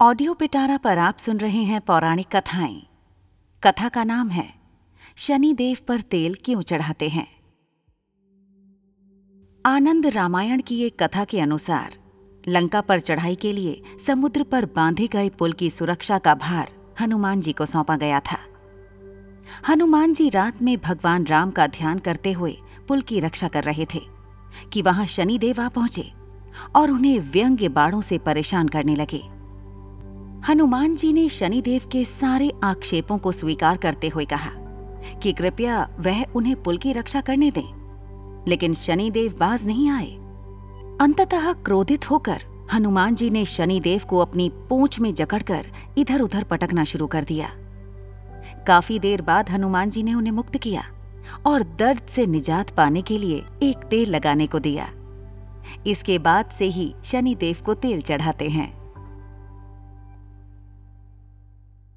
[0.00, 2.80] Audio पिटारा पर आप सुन रहे हैं पौराणिक कथाएँ।
[3.62, 4.46] कथा का नाम है
[5.16, 7.26] शनि देव पर तेल क्यों चढ़ाते हैं?
[9.64, 11.94] आनंद रामायण की एक कथा के अनुसार,
[12.48, 17.40] लंका पर चढ़ाई के लिए समुद्र पर बांधे गए पुल की सुरक्षा का भार हनुमान
[17.40, 18.38] जी को सौंपा गया था।
[19.68, 22.56] हनुमान जी रात में भगवान राम का ध्यान करते हुए
[22.88, 24.00] पुल की रक्षा कर रहे थे,
[24.72, 26.10] कि वहाँ शनिदेव आ पहुँचे
[26.76, 29.22] और उन्हें व्यंग्य बाणों से परेशान करने लगे।
[30.48, 34.50] हनुमान जी ने शनिदेव के सारे आक्षेपों को स्वीकार करते हुए कहा
[35.18, 40.10] कि कृपया वह उन्हें पुल की रक्षा करने दें। लेकिन शनिदेव बाज नहीं आए।
[41.00, 45.66] अंततः क्रोधित होकर हनुमान जी ने शनिदेव को अपनी पूंछ में जकड़कर
[45.98, 47.50] इधर उधर पटकना शुरू कर दिया।
[48.66, 50.84] काफ़ी देर बाद हनुमान जी ने उन्हें मुक्त किया
[51.46, 54.90] और दर्द से निजात पाने के लिए एक तेल लगाने को दिया।
[55.86, 58.83] इसके बाद से ही शनिदेव को तेल चढ़ाते हैं।